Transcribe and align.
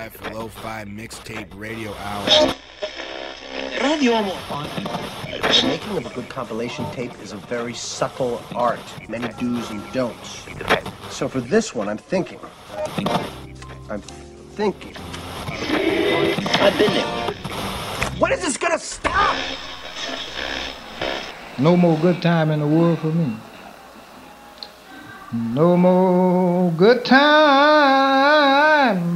live 0.00 0.14
for 0.14 0.30
Lo-Fi 0.30 0.84
Mixtape 0.86 1.48
Radio 1.54 1.92
Hour. 1.92 2.54
Radio 3.82 4.12
Amor. 4.14 4.32
The 5.26 5.66
making 5.66 5.98
of 5.98 6.06
a 6.06 6.14
good 6.14 6.26
compilation 6.30 6.90
tape 6.92 7.12
is 7.20 7.32
a 7.32 7.36
very 7.36 7.74
subtle 7.74 8.42
art, 8.54 8.80
many 9.10 9.28
do's 9.34 9.68
and 9.68 9.82
don'ts. 9.92 10.46
So 11.10 11.28
for 11.28 11.42
this 11.42 11.74
one, 11.74 11.86
I'm 11.86 11.98
thinking. 11.98 12.40
I'm 13.90 14.00
thinking. 14.56 14.96
I've 16.64 16.78
been 16.78 16.94
there. 16.94 17.32
When 18.18 18.32
is 18.32 18.40
this 18.40 18.56
gonna 18.56 18.78
stop? 18.78 19.36
No 21.58 21.76
more 21.76 21.98
good 21.98 22.22
time 22.22 22.50
in 22.50 22.60
the 22.60 22.66
world 22.66 23.00
for 23.00 23.12
me. 23.12 23.36
No 25.32 25.76
more 25.76 26.72
good 26.72 27.04
time, 27.04 27.28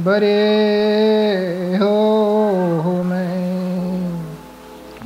buddy. 0.01 1.75
Oh, 1.81 3.03
man. 3.03 4.25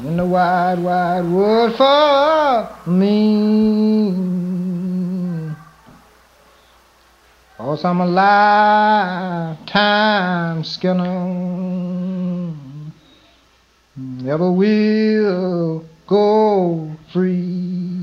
In 0.05 0.17
the 0.17 0.25
wide, 0.27 0.77
wide 0.77 1.25
world 1.25 1.75
for 1.75 2.69
me. 2.91 4.29
Cause 7.57 7.83
I'm 7.83 8.01
a 8.01 8.05
lifetime 9.57 10.63
skinner. 10.63 12.53
Never 13.97 14.51
will 14.51 15.85
go 16.05 16.91
free. 17.11 17.98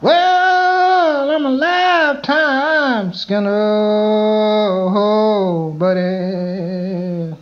Well, 0.00 1.30
I'm 1.30 1.44
a 1.44 1.50
lifetime 1.50 3.12
skinner, 3.14 3.50
oh, 4.94 5.74
buddy. 5.76 7.34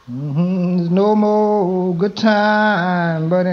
Mm-hmm, 0.08 0.78
There's 0.78 0.92
no 0.92 1.16
more 1.16 1.96
good 1.96 2.16
time, 2.16 3.30
buddy. 3.30 3.50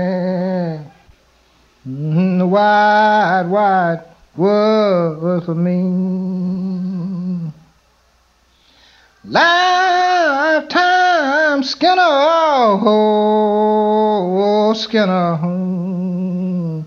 Mm-hmm, 1.88 2.38
The 2.40 2.46
wide, 2.46 3.48
wide 3.48 4.04
world 4.36 5.44
for 5.46 5.54
me. 5.54 5.80
Lifetime 9.24 9.83
Skinner, 11.64 12.02
oh, 12.86 14.74
Skinner, 14.76 15.36
hmm, 15.36 16.82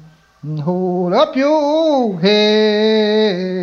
hold 0.59 1.14
up 1.14 1.36
your 1.36 2.19
head 2.19 3.58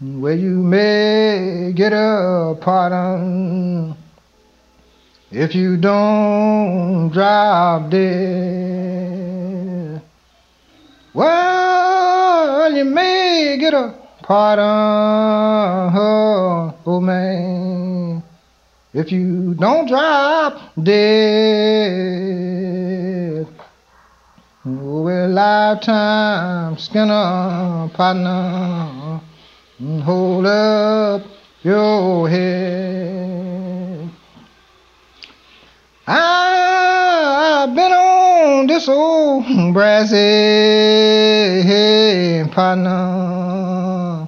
where 0.00 0.34
you 0.34 0.56
may 0.62 1.72
get 1.76 1.92
a 1.92 2.56
pardon 2.58 3.94
if 5.30 5.54
you 5.54 5.76
don't 5.76 7.10
drop 7.10 7.90
dead. 7.90 9.20
Well, 11.12 12.72
you 12.74 12.86
may 12.86 13.58
get 13.60 13.74
a 13.74 13.94
pardon, 14.22 14.64
oh, 15.94 16.74
oh 16.86 17.00
man, 17.00 17.89
if 18.92 19.12
you 19.12 19.54
don't 19.54 19.86
drop 19.86 20.74
dead. 20.82 22.20
Oh, 24.66 25.02
well, 25.02 25.28
lifetime 25.30 26.76
Skinner, 26.76 27.88
partner, 27.94 29.20
mm, 29.80 30.02
hold 30.02 30.46
up 30.46 31.22
your 31.62 32.28
head. 32.28 34.10
I've 36.06 37.74
been 37.74 37.92
on 37.92 38.66
this 38.66 38.88
old 38.88 39.44
brassy 39.72 40.10
partner. 42.50 44.26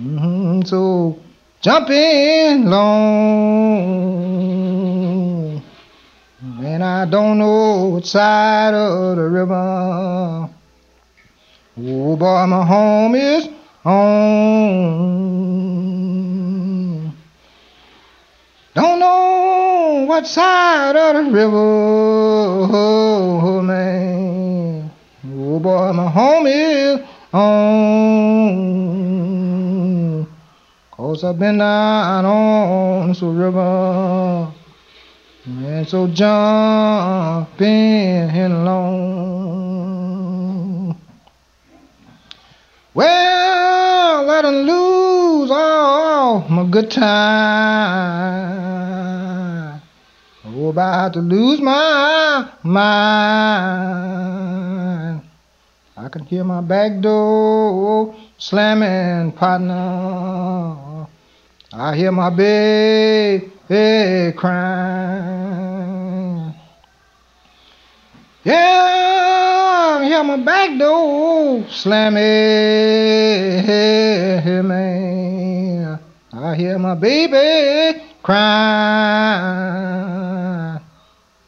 Mhm, 0.00 0.66
So 0.66 1.18
jump 1.60 1.90
in 1.90 2.70
long. 2.70 3.98
And 6.40 6.84
I 6.84 7.04
don't 7.06 7.38
know 7.38 7.88
which 7.88 8.06
side 8.06 8.74
of 8.74 9.16
the 9.16 9.28
river. 9.28 10.48
Oh 11.80 12.16
boy, 12.16 12.46
my 12.46 12.64
home 12.64 13.14
is 13.14 13.48
on. 13.84 15.28
Don't 18.74 18.98
know 19.00 20.04
what 20.06 20.26
side 20.26 20.96
of 20.96 21.14
the 21.16 21.22
river, 21.32 22.68
oh, 22.70 23.62
man. 23.62 24.90
Oh 25.26 25.58
boy, 25.58 25.92
my 25.92 26.10
home 26.10 26.46
is 26.46 27.00
on. 27.32 28.97
Cause 31.08 31.24
I've 31.24 31.38
been 31.38 31.56
down 31.56 32.26
on 32.26 33.08
this 33.08 33.22
river. 33.22 34.52
And 35.46 35.88
so 35.88 36.06
jumping 36.06 37.66
along. 38.52 39.40
Well, 42.92 44.30
I 44.30 44.42
done 44.42 44.66
lose 44.66 45.50
all 45.50 46.46
my 46.50 46.64
good 46.68 46.90
time. 46.90 47.08
Oh, 50.44 50.68
about 50.68 51.14
to 51.14 51.20
lose 51.20 51.62
my 51.62 52.50
mind. 52.62 53.78
I 55.96 56.08
can 56.10 56.26
hear 56.26 56.44
my 56.44 56.60
back 56.60 57.00
door 57.00 58.14
slamming, 58.36 59.32
partner. 59.32 60.87
I 61.70 61.96
hear 61.96 62.10
my 62.10 62.30
baby 62.30 63.52
crying. 64.38 65.54
Yeah, 68.42 69.98
I 70.00 70.04
hear 70.06 70.24
my 70.24 70.38
back 70.38 70.78
door 70.78 71.66
slamming. 71.68 72.22
I 76.32 76.54
hear 76.54 76.78
my 76.78 76.94
baby 76.94 78.00
crying. 78.22 78.38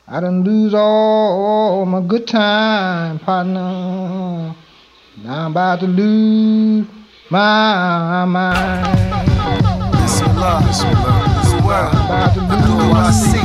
I 0.07 0.21
done 0.21 0.45
lose 0.45 0.75
all 0.75 1.87
my 1.87 2.03
good 2.03 2.27
time, 2.27 3.21
partner. 3.21 4.55
Now 5.25 5.47
I'm 5.47 5.53
about 5.53 5.81
to 5.81 5.87
lose 5.87 6.87
my 7.31 8.27
mind. 8.27 9.20
Bismillah, 10.41 10.65
Bismillah, 10.65 11.13
Bismillah. 11.37 11.93
I'm 11.93 12.09
about 12.09 12.33
I 12.33 12.57
know 12.65 12.97
I 12.97 13.13
lose 13.13 13.29
see. 13.29 13.45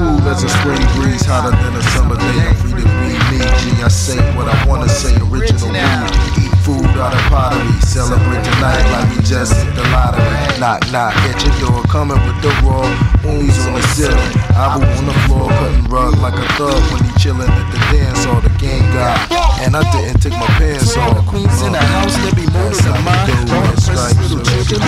Cool 0.00 0.32
as 0.32 0.40
a 0.40 0.48
spring 0.48 0.80
breeze, 0.96 1.28
hotter 1.28 1.52
than 1.52 1.76
a 1.76 1.82
summer 1.92 2.16
day. 2.16 2.40
I'm 2.40 2.56
free 2.56 2.80
to 2.80 2.88
be 3.04 3.12
me. 3.28 3.44
G, 3.60 3.76
I 3.84 3.88
say 3.92 4.16
what 4.32 4.48
I 4.48 4.56
wanna 4.64 4.88
say. 4.88 5.12
Original 5.28 5.68
weed. 5.68 6.40
Eat 6.40 6.56
food 6.64 6.88
out 6.96 7.12
of 7.12 7.20
pottery. 7.28 7.68
Celebrate 7.84 8.40
tonight 8.40 8.80
like 8.96 9.12
we 9.12 9.20
just 9.28 9.52
hit 9.52 9.76
the 9.76 9.84
lottery. 9.92 10.24
Knock, 10.56 10.88
knock 10.88 11.12
at 11.28 11.36
your 11.44 11.68
door, 11.68 11.84
coming 11.92 12.16
with 12.24 12.40
the 12.40 12.48
raw. 12.64 12.80
Only's 13.28 13.60
on 13.68 13.76
the 13.76 13.84
ceiling. 13.92 14.32
I 14.56 14.80
will 14.80 14.88
on 14.88 15.04
the 15.04 15.16
floor, 15.28 15.52
cutting 15.52 15.84
rug 15.92 16.16
like 16.24 16.40
a 16.40 16.48
thug 16.56 16.80
when 16.96 17.04
he 17.04 17.12
chillin' 17.20 17.44
at 17.44 17.66
the 17.68 17.78
dance 17.92 18.24
hall. 18.24 18.40
The 18.40 18.48
gang 18.56 18.80
got, 18.96 19.20
and 19.60 19.76
I 19.76 19.84
didn't 19.92 20.24
take 20.24 20.32
my 20.32 20.48
pants 20.56 20.96
off. 20.96 21.28
queens 21.28 21.60
in 21.60 21.72
the 21.72 21.84
house, 21.92 22.16
me 22.32 22.48
know 22.48 22.72
That's 22.72 22.80
the 22.80 22.96
mind. 23.04 23.28
do 23.28 23.36
it. 23.36 23.52
All 23.52 23.68
the 23.68 23.80
Stripes 23.80 24.16
little 24.32 24.44
children 24.48 24.80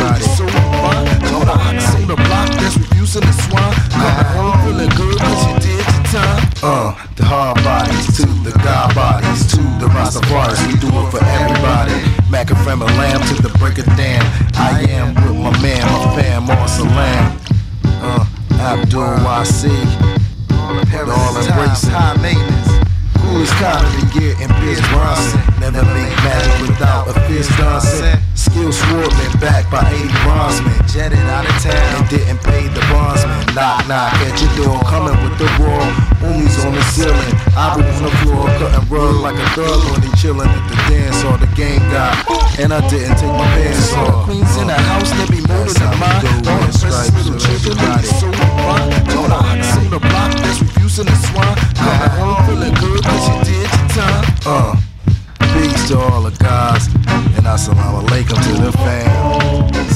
thug 39.54 39.80
when 39.92 40.02
he 40.02 40.08
chillin' 40.16 40.48
at 40.48 40.64
the 40.68 40.76
dance 40.88 41.24
or 41.24 41.36
the 41.36 41.50
game 41.54 41.80
got. 41.92 42.16
And 42.58 42.72
I 42.72 42.80
didn't 42.88 43.16
take 43.16 43.32
my 43.32 43.48
pants 43.56 43.92
off. 43.94 44.24
Queens 44.24 44.56
in 44.56 44.66
the 44.66 44.74
house, 44.74 45.10
they 45.12 45.26
be 45.28 45.40
murdered 45.46 45.76
in 45.76 45.92
mine. 46.00 46.24
Don't 46.42 46.64
impress 46.64 47.12
little 47.12 47.38
children, 47.38 47.76
be 47.76 48.06
so 48.06 48.28
fun. 48.32 48.88
Don't 49.12 49.28
know 49.28 49.40
how 49.40 49.62
see 49.62 49.88
the 49.88 50.00
block 50.00 50.32
that's 50.40 50.60
refusing 50.60 51.06
to 51.06 51.16
swine. 51.28 51.56
Coming 51.76 52.12
home 52.16 52.38
feeling 52.46 52.74
good 52.80 53.02
cause 53.04 53.26
you 53.28 53.38
did 53.44 53.68
your 53.68 53.88
time. 53.92 54.24
Uh, 54.44 54.72
peace 55.54 55.88
to 55.88 55.98
all 55.98 56.22
the 56.22 56.32
guys, 56.40 56.86
and 57.36 57.44
assalamu 57.44 58.04
alaikum 58.04 58.38
to 58.40 58.52
the 58.64 58.72
fam. 58.72 59.10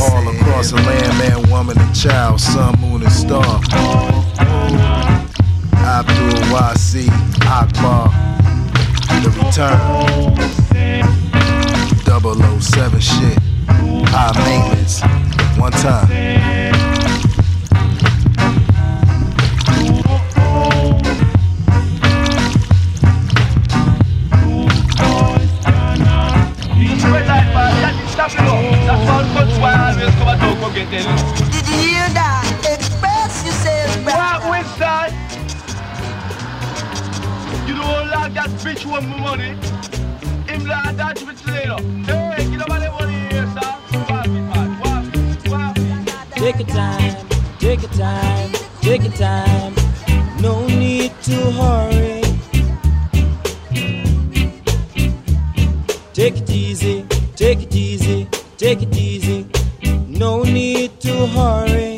All 0.00 0.29
across 0.29 0.70
the 0.70 0.76
land, 0.76 1.12
man, 1.19 1.50
woman, 1.50 1.79
and 1.79 1.94
child, 1.97 2.41
sun, 2.41 2.79
moon, 2.81 3.02
and 3.02 3.12
star. 3.12 3.61
Abdul 5.87 6.35
Wasi 6.52 7.06
Akbar, 7.47 8.11
the 9.26 9.32
return. 9.44 9.78
007 12.61 13.00
shit, 13.00 13.38
high 14.08 14.32
maintenance, 14.44 15.02
one 15.58 15.73
time. 15.73 16.06
Did 31.50 31.69
you 31.69 31.78
hear 31.78 32.08
that? 32.11 32.86
That 38.37 38.50
bitch 38.61 38.85
my 38.87 39.00
money. 39.00 39.50
Him 40.47 40.65
that 40.69 41.17
bitch 41.17 41.43
later. 41.47 41.79
Hey, 42.05 42.44
get 42.50 42.61
up 42.61 42.71
on 42.71 42.81
the 42.81 42.91
money 42.91 43.19
here, 43.31 43.47
sir. 43.55 43.73
Take 46.35 46.59
your 46.59 46.69
time, 46.69 47.27
take 47.59 47.83
your 47.83 47.91
time, 47.93 48.50
take 48.83 49.03
your 49.03 49.12
time. 49.12 49.75
No 50.41 50.67
need 50.67 51.12
to 51.23 51.50
hurry. 51.53 52.23
Take 56.12 56.37
it 56.38 56.50
easy, 56.50 57.06
take 57.37 57.62
it 57.62 57.75
easy, 57.75 58.29
take 58.59 58.83
it 58.83 58.94
easy. 58.97 59.47
No 60.09 60.43
need 60.43 61.00
to 61.00 61.27
hurry. 61.27 61.95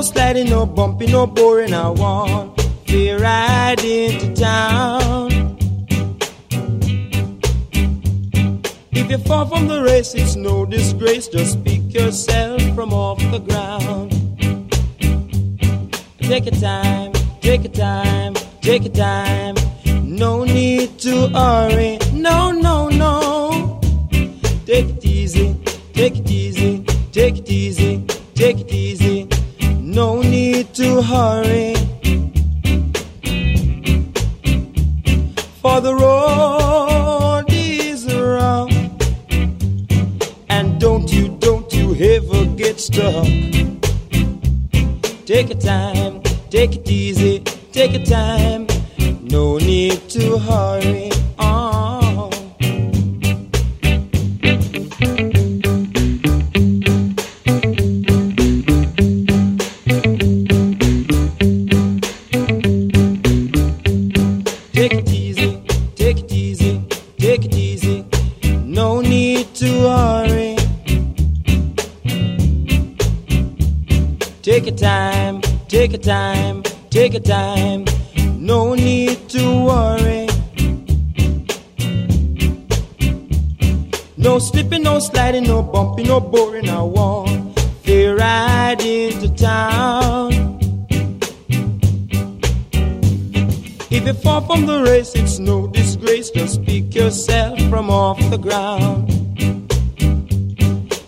No 0.00 0.04
sliding, 0.04 0.48
no 0.48 0.64
bumping, 0.64 1.10
no 1.10 1.26
boring. 1.26 1.74
I 1.74 1.90
want 1.90 2.56
to 2.86 3.18
ride 3.18 3.84
into 3.84 4.32
town. 4.34 5.58
If 8.92 9.10
you 9.10 9.18
fall 9.18 9.44
from 9.44 9.68
the 9.68 9.82
race, 9.82 10.14
it's 10.14 10.36
no 10.36 10.64
disgrace. 10.64 11.28
Just 11.28 11.62
pick 11.64 11.92
yourself 11.92 12.62
from 12.74 12.94
off 12.94 13.18
the 13.30 13.40
ground. 13.40 14.10
Take 16.20 16.46
your 16.46 16.58
time, 16.58 17.12
take 17.42 17.64
your 17.64 17.72
time, 17.72 18.32
take 18.62 18.84
your 18.84 18.94
time. 18.94 19.56
No 20.02 20.44
need 20.44 20.98
to 21.00 21.28
hurry. 21.28 21.98
No, 22.14 22.52
no, 22.52 22.88
no. 22.88 23.80
Take 24.64 24.88
it 24.96 25.04
easy, 25.04 25.54
take 25.92 26.16
it 26.16 26.30
easy, 26.30 26.84
take 27.12 27.36
it 27.36 27.50
easy, 27.50 28.06
take 28.34 28.60
it 28.60 28.72
easy. 28.72 28.89
To 30.74 31.02
hurry. 31.02 31.74
For 35.60 35.80
the 35.80 35.94
road 35.94 37.44
is 37.48 38.06
rough. 38.14 38.70
And 40.48 40.80
don't 40.80 41.12
you, 41.12 41.36
don't 41.40 41.70
you 41.74 41.94
ever 41.96 42.46
get 42.56 42.80
stuck. 42.80 43.26
Take 45.26 45.48
your 45.48 45.58
time, 45.58 46.22
take 46.50 46.76
it 46.76 46.88
easy, 46.88 47.40
take 47.72 47.92
your 47.92 48.04
time. 48.06 48.66
No 49.22 49.58
need 49.58 50.08
to 50.10 50.38
hurry. 50.38 51.09
Your 76.04 76.14
time, 76.14 76.62
take 76.90 77.12
your 77.12 77.22
time. 77.22 77.84
No 78.38 78.74
need 78.74 79.28
to 79.30 79.64
worry. 79.64 80.26
No 84.16 84.38
slipping, 84.38 84.82
no 84.82 84.98
sliding, 84.98 85.44
no 85.44 85.62
bumping, 85.62 86.06
no 86.06 86.20
boring. 86.20 86.68
I 86.68 86.82
want 86.82 87.56
to 87.84 88.14
ride 88.14 88.80
into 88.80 89.34
town. 89.34 90.58
If 93.90 94.06
you 94.06 94.14
fall 94.14 94.40
from 94.42 94.66
the 94.66 94.82
race, 94.82 95.14
it's 95.14 95.38
no 95.38 95.66
disgrace. 95.66 96.30
Just 96.30 96.64
pick 96.64 96.94
yourself 96.94 97.58
from 97.68 97.90
off 97.90 98.18
the 98.30 98.38
ground. 98.38 99.10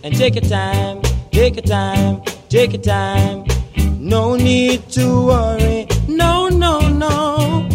And 0.04 0.14
take 0.16 0.34
your 0.34 0.44
time, 0.44 1.00
take 1.30 1.54
your 1.54 1.64
time, 1.64 2.22
take 2.48 2.72
your 2.72 2.82
time. 2.82 3.51
Need 4.52 4.90
to 4.90 5.06
worry. 5.28 5.86
No, 6.06 6.48
no, 6.50 6.86
no. 6.86 7.66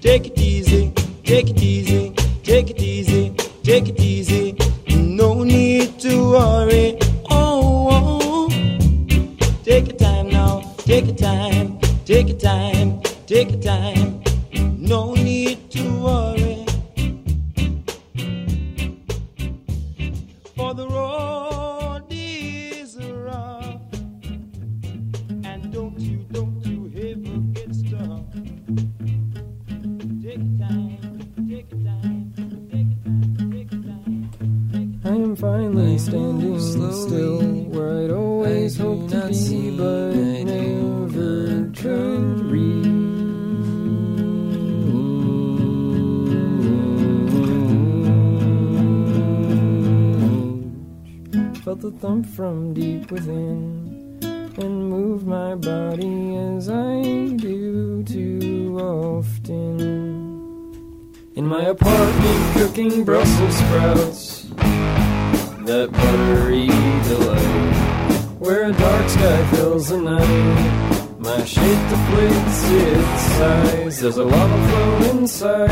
Take 0.00 0.26
it 0.28 0.38
easy, 0.38 0.92
take 1.24 1.50
it 1.50 1.60
easy, 1.60 2.12
take 2.44 2.70
it 2.70 2.80
easy, 2.80 3.34
take 3.64 3.88
it 3.88 3.98
easy. 3.98 4.54
No 4.96 5.42
need 5.42 5.98
to 5.98 6.12
worry. 6.34 6.96
Oh, 7.28 7.88
oh. 7.90 8.48
Take 9.64 9.88
your 9.88 9.96
time 9.96 10.30
now, 10.30 10.72
take 10.78 11.06
your 11.06 11.16
time, 11.16 11.80
take 12.04 12.28
your 12.28 12.38
time, 12.38 13.02
take 13.26 13.50
your 13.50 13.60
time. 13.60 14.22
No 14.78 15.14
need 15.14 15.68
to 15.72 15.82
worry. 16.00 16.37
Thump 51.98 52.26
from 52.26 52.72
deep 52.74 53.10
within 53.10 54.20
and 54.56 54.88
move 54.88 55.26
my 55.26 55.56
body 55.56 56.36
as 56.36 56.68
I 56.68 57.02
do 57.34 58.04
too 58.04 58.78
often. 58.80 59.80
In 61.34 61.44
my 61.46 61.62
apartment, 61.62 62.54
cooking 62.54 63.04
Brussels 63.04 63.56
sprouts 63.56 64.42
that 65.66 65.90
buttery 65.90 66.68
delight. 67.08 68.14
Where 68.38 68.70
a 68.70 68.72
dark 68.72 69.08
sky 69.08 69.46
fills 69.56 69.88
the 69.88 69.98
night. 69.98 71.18
My 71.18 71.44
shape 71.44 71.82
deflates 71.90 72.60
its 72.78 73.22
size. 73.38 74.00
There's 74.00 74.18
a 74.18 74.24
lava 74.24 74.68
flow 74.68 75.10
inside, 75.10 75.70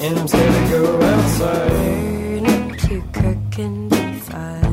and 0.00 0.18
I'm 0.18 0.26
scared 0.26 0.54
to 0.54 0.70
go 0.70 1.02
outside. 1.02 2.78
To 2.88 3.02
cook 3.12 3.38
can 3.50 3.88
be 3.90 3.98
or 4.32 4.67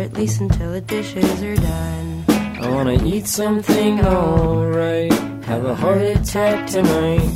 at 0.00 0.14
least 0.14 0.40
until 0.40 0.72
the 0.72 0.80
dishes 0.80 1.42
are 1.42 1.56
done. 1.56 2.24
I 2.60 2.68
wanna 2.70 3.02
eat 3.04 3.26
something 3.26 4.00
alright. 4.04 5.12
Have 5.44 5.64
a 5.64 5.74
heart 5.74 6.02
attack 6.02 6.68
tonight. 6.68 7.30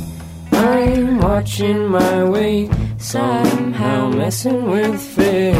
I'm 0.51 1.19
watching 1.19 1.87
my 1.87 2.23
weight, 2.23 2.71
somehow 2.97 4.09
messing 4.09 4.69
with 4.69 4.99
fate. 5.01 5.55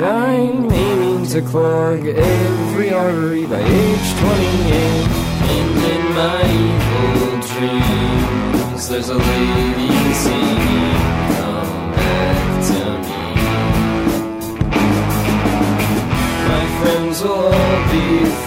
I'm 0.00 0.70
aiming 0.70 1.26
to 1.28 1.40
clog 1.42 2.06
every 2.06 2.92
artery 2.92 3.46
by 3.46 3.60
age 3.60 4.08
28. 4.20 5.08
And 5.54 5.76
in 5.92 6.02
my 6.20 6.42
evil 6.66 7.40
dreams, 7.52 8.88
there's 8.88 9.08
a 9.08 9.18
lady 9.18 10.14
singing, 10.14 10.57
all 17.22 17.50
be 17.90 18.37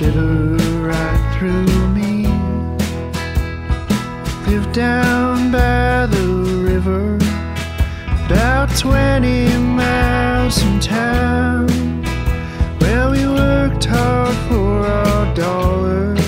shiver 0.00 0.56
right 0.88 1.36
through 1.36 1.88
me. 1.88 2.26
Live 4.46 4.72
down 4.72 5.52
by 5.52 6.06
the 6.06 6.26
river, 6.70 7.16
about 8.24 8.74
20 8.78 9.58
miles 9.58 10.62
from 10.62 10.80
town, 10.80 11.68
where 12.78 13.10
we 13.10 13.26
worked 13.26 13.84
hard 13.84 14.34
for 14.48 14.86
our 14.86 15.34
dollars, 15.34 16.24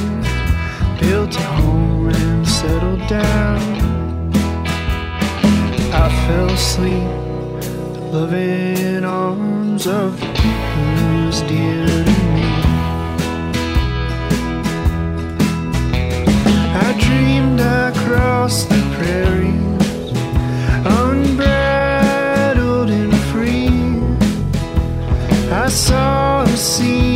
built 1.01 1.35
a 1.35 1.49
home 1.63 2.11
and 2.11 2.47
settled 2.47 3.09
down. 3.09 3.63
I 5.95 6.27
fell 6.27 6.51
asleep 6.51 7.09
loving. 8.13 8.62
I 25.65 25.69
saw 25.69 26.43
the 26.43 26.57
see. 26.57 27.12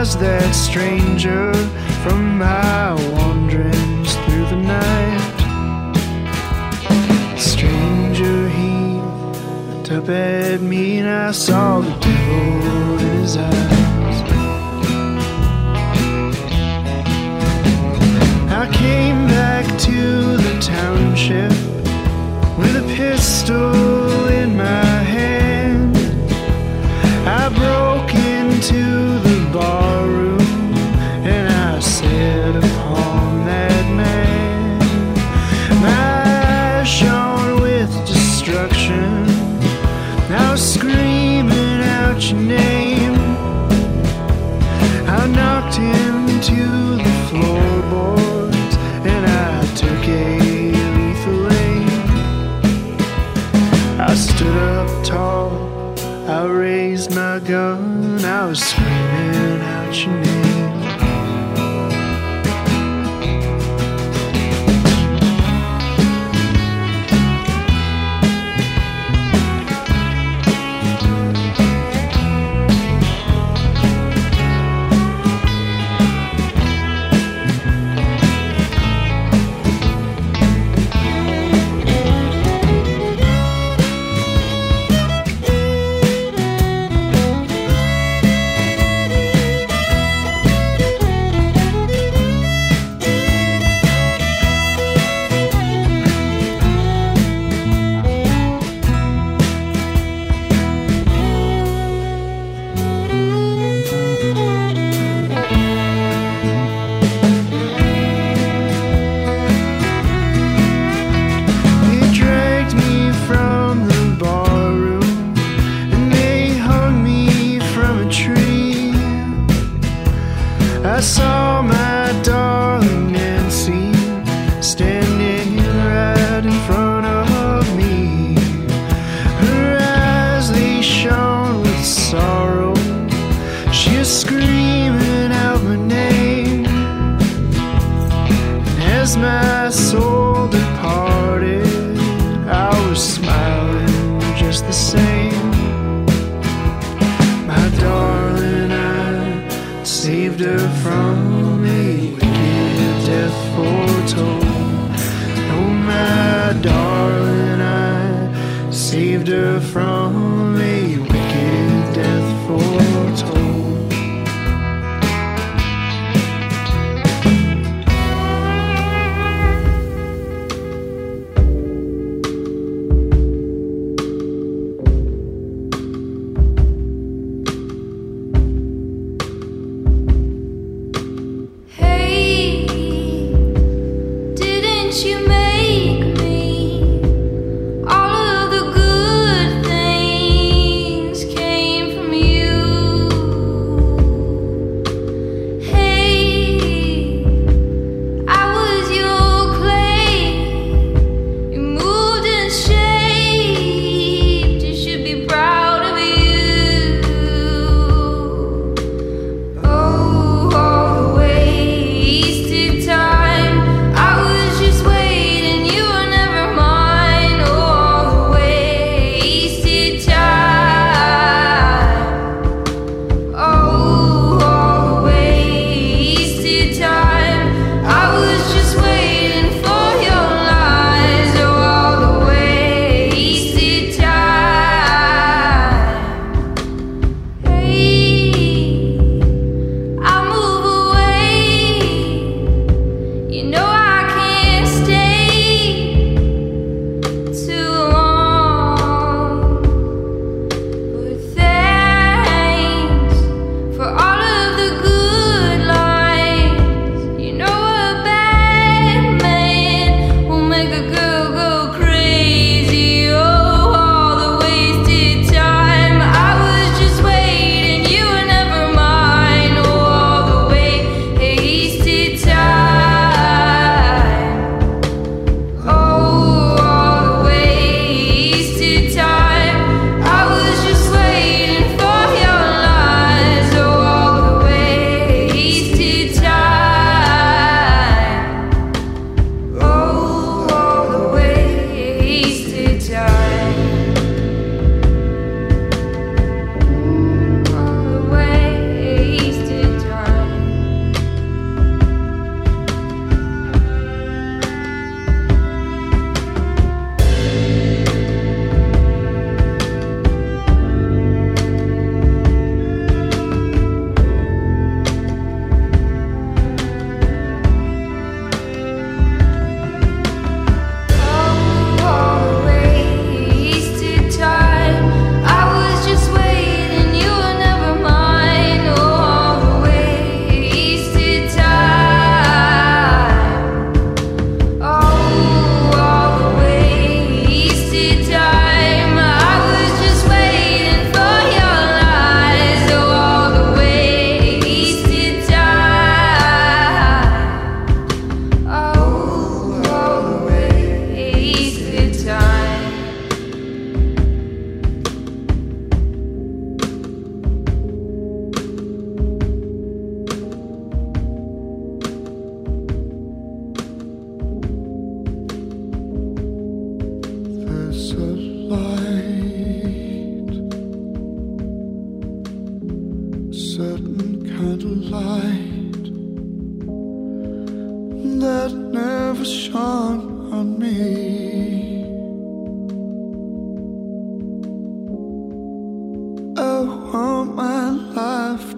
as 0.00 0.16
that 0.16 0.54
stranger 0.54 1.52
from 2.04 2.38
my 2.38 2.94
wanderings 3.14 4.14
through 4.22 4.46
the 4.46 4.54
night. 4.54 5.38
Stranger, 7.36 8.48
he 8.48 9.00
looked 9.68 9.90
up 9.90 10.08
at 10.08 10.60
me, 10.60 10.98
and 10.98 11.08
I 11.08 11.32
saw 11.32 11.80
the 11.80 11.90
devil 11.98 12.98
in 13.00 13.12
his 13.22 13.36
eyes. 13.36 14.18
I 18.62 18.64
came 18.72 19.26
back 19.26 19.66
to 19.88 20.36
the 20.46 20.54
township 20.60 21.50
with 22.56 22.76
a 22.84 22.86
pistol 22.94 24.28
in 24.28 24.56
my 24.56 24.94
hand. 25.16 25.96
I 27.26 27.48
broke 27.48 28.14
into 28.14 29.18
the 29.26 29.50
bar. 29.52 29.87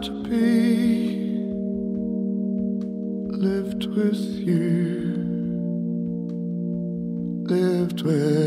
To 0.02 0.22
be 0.22 1.16
lived 3.36 3.84
with 3.86 4.16
you, 4.16 5.14
lived 7.44 8.02
with 8.02 8.39